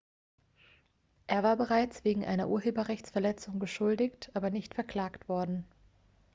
er 1.27 1.43
war 1.43 1.57
bereits 1.57 2.03
wegen 2.03 2.25
einer 2.25 2.47
urheberrechtsverletzung 2.49 3.59
beschuldigt 3.59 4.31
aber 4.33 4.49
nicht 4.49 4.73
verklagt 4.73 5.29
worden 5.29 5.63